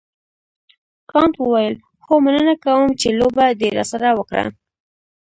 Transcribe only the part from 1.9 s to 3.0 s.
هو مننه کوم